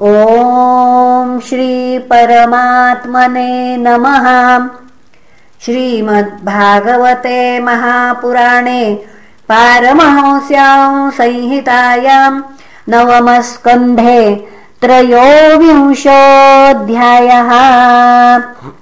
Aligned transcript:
ॐ 0.00 1.38
श्रीपरमात्मने 1.44 2.26
नमः। 3.76 4.26
श्रीमद्भागवते 5.64 7.40
महापुराणे 7.60 8.82
पारमहंस्यां 9.48 11.10
संहितायां 11.10 12.30
नवमस्कन्धे 12.88 14.22
त्रयोविंशोऽध्यायः। 14.82 17.50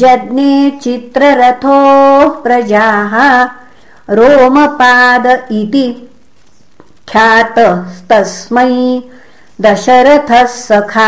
जज्ञे 0.02 0.54
चित्ररथोः 0.84 2.30
प्रजाः 2.44 3.14
रोमपाद 4.18 5.26
इति 5.62 5.88
ख्यातस्तस्मै 7.12 8.74
दशरथः 9.62 10.46
सखा 10.58 11.08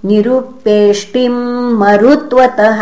निरुपेष्टिं 0.09 1.35
मरुत्वतः 1.81 2.81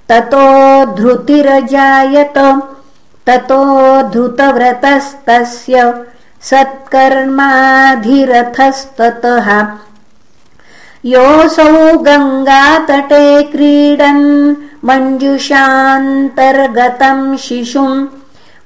ततो 0.09 0.45
धृतिरजायत 0.95 2.37
ततो 3.27 3.61
धृतव्रतस्तस्य 4.13 5.75
सत्कर्माधिरथस्ततः। 6.49 9.47
योऽसौ 11.05 11.73
गङ्गातटे 12.07 13.25
क्रीडन् 13.51 14.25
मञ्जुषान्तर्गतम् 14.87 17.23
शिशुम् 17.45 18.07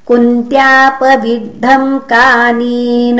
कुन्त्यापविद्धम् 0.07 2.01
कानीन 2.11 3.19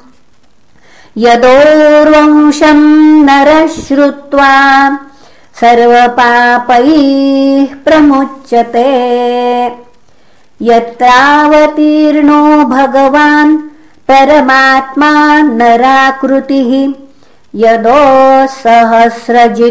यदोर्वंशम् 1.18 3.26
नरः 3.26 3.68
श्रुत्वा 3.68 4.52
सर्वपापैः 5.60 6.88
प्रमुच्यते। 7.86 8.90
यत्रावतीर्णो 10.62 12.42
भगवान् 12.74 13.57
परमात्मा 14.10 15.12
नराकृतिः 15.60 16.72
यदो 17.63 18.02
सहस्रजित्क्रोष्टा 18.56 19.68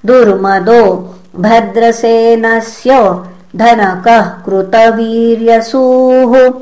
दुर्मदो 0.06 1.14
भद्रसेनस्य 1.36 3.22
धनकः 3.56 4.30
कृतवीर्यसूः। 4.46 6.52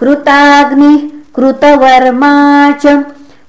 कृताग्निः 0.00 0.98
कृतवर्मा 1.36 2.72
च 2.72 3.04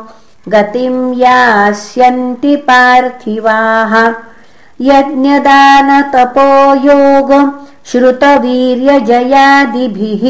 गतिम् 0.49 1.15
यास्यन्ति 1.15 2.57
पार्थिवाः। 2.57 4.13
यज्ञदानतपोयोग 4.81 7.31
श्रुतवीर्यजयादिभिः 7.91 10.25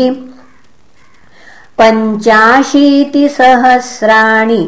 पञ्चाशीतिसहस्राणि 1.78 4.62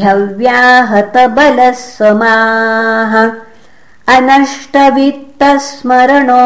ह्यव्याहतबलः 0.00 1.72
समाः 1.78 3.14
अनष्टवित्तस्मरणो 4.16 6.44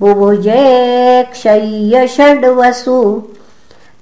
बुभुजे 0.00 0.64
क्षय्यषड्वसु 1.32 2.98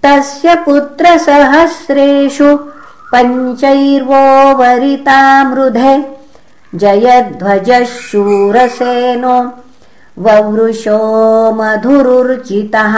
तस्य 0.05 0.49
पुत्रसहस्रेषु 0.67 2.51
पञ्चैर्वो 3.13 4.23
वरितामृधे 4.61 5.95
जयध्वजः 6.83 7.85
शूरसेनो 7.95 9.37
ववृषो 10.25 11.01
मधुरुर्चितः। 11.59 12.95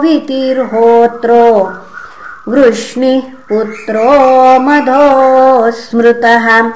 वितिर्होत्रो 0.00 1.46
वृष्णिः 2.48 3.39
पुत्रो 3.52 4.60
मधो 4.60 5.70
स्मृतः 5.70 6.70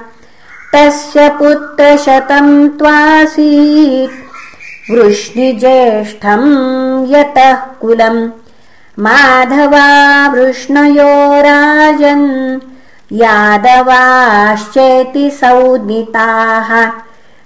तस्य 0.74 1.28
पुत्रशतम् 1.28 2.68
त्वासीत्। 2.68 4.24
वृष्णिज्येष्ठम् 4.90 7.14
यतः 7.14 7.54
कुलम्। 7.54 8.30
माधवा 8.98 10.28
वृष्णयो 10.28 11.42
राजन्। 11.42 12.60
यादवाश्चेति 13.12 15.30
सौनिताः। 15.30 16.92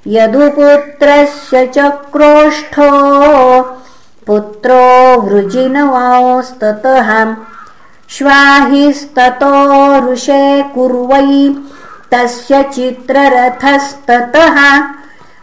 यदुपुत्रस्य 0.07 1.67
चक्रोष्ठो। 1.67 2.91
पुत्रो 4.27 5.21
वृजिनवांस्ततः 5.21 7.37
ऋषे 10.13 10.63
कुर्वै। 10.63 11.55
तस्य 12.11 12.63
चित्ररथस्ततः 12.63 14.89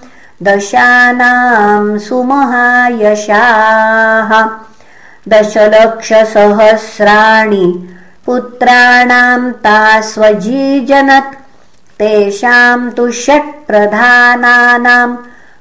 दशानाम् 0.43 1.99
सुमहायशाः। 1.99 4.49
दशलक्षसहस्राणि 5.27 7.89
पुत्राणाम् 8.25 9.51
तास्वजीजनत्। 9.51 11.35
तेषाम् 11.99 12.91
तु 12.91 13.11
षट्प्रधानानाम् 13.11 15.17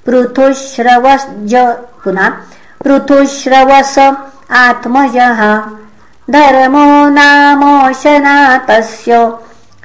पृथुश्रवज 0.06 1.76
पुनः 2.04 2.32
पृथुश्रवस 2.84 3.98
आत्मजः। 4.50 5.62
धर्मो 6.30 7.08
नामोशना 7.08 8.58
तस्य 8.58 9.32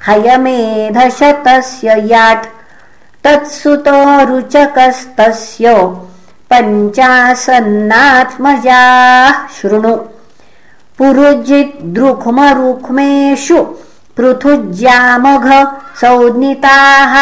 हयमेधशतस्य 0.06 1.88
याट् 1.88 2.46
तत्सुतो 3.24 4.24
रुचकस्तस्य 4.24 5.66
पञ्चासन्नात्मजाः 6.50 9.36
शृणु। 9.56 9.94
पुरुजिद्रुक्मरुक्मेषु 10.98 13.58
पृथुज्यामघ 14.16 15.46
सौनिताः 16.00 17.14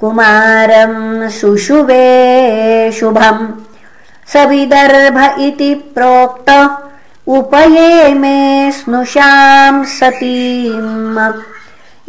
कुमारं 0.00 1.28
शुशुवे 1.28 2.92
शुभम्। 2.92 3.48
सविदर्भ 4.32 5.40
इति 5.40 5.74
प्रोक्त 5.74 6.50
उपये 7.26 8.12
मे 8.14 8.70
स्नुषां 8.72 9.84
सतीम् 9.98 11.18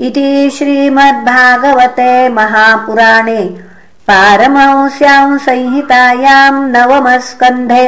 इति 0.06 0.50
श्रीमद्भागवते 0.56 2.08
महापुराणे 2.30 3.44
पारमंस्यां 4.08 5.38
संहितायां 5.46 6.54
नवमस्कन्धे 6.72 7.86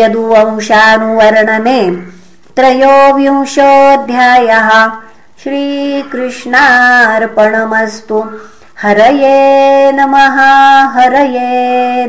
यदुवंशानुवर्णने 0.00 1.80
त्रयोविंशोऽध्यायः 2.56 4.68
श्रीकृष्णार्पणमस्तु। 5.42 8.18
हरये 8.82 9.38
नमः 9.92 10.36
हरये 10.98 11.50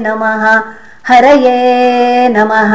नमः 0.06 0.44
हरये 1.08 1.58
नमः 2.36 2.74